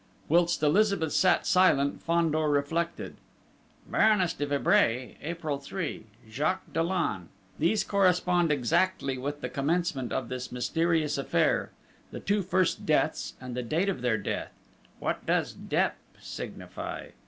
Whilst 0.29 0.63
Elizabeth 0.63 1.13
sat 1.13 1.45
silent, 1.45 2.01
Fandor 2.01 2.49
reflected: 2.49 3.17
"Baroness 3.87 4.33
de 4.33 4.47
Vibray, 4.47 5.15
April 5.21 5.59
3. 5.59 6.05
Jacques 6.27 6.73
Dollon... 6.73 7.29
these 7.59 7.83
correspond 7.83 8.51
exactly 8.51 9.19
with 9.19 9.41
the 9.41 9.47
commencement 9.49 10.11
of 10.11 10.27
this 10.27 10.51
mysterious 10.51 11.19
affair: 11.19 11.69
the 12.09 12.19
two 12.19 12.41
first 12.41 12.83
deaths, 12.83 13.35
and 13.39 13.53
the 13.55 13.61
date 13.61 13.89
of 13.89 14.01
their 14.01 14.17
death.... 14.17 14.53
What 14.97 15.23
does 15.27 15.53
Dep. 15.53 15.97
signify? 16.19 17.09